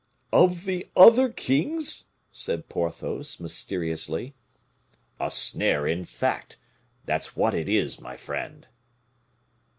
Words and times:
"Of 0.33 0.65
the 0.65 0.89
other 0.97 1.29
king's?" 1.29 2.05
said 2.31 2.67
Porthos, 2.69 3.39
mysteriously. 3.39 4.33
"A 5.19 5.29
snare, 5.29 5.85
in 5.85 6.05
fact! 6.05 6.57
That's 7.05 7.35
what 7.35 7.53
it 7.53 7.69
is, 7.69 8.01
my 8.01 8.17
friend." 8.17 8.67